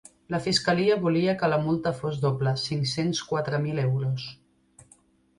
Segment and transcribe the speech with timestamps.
[0.33, 4.25] La fiscalia volia que la multa fos el doble, cinc-cents quatre mil euros.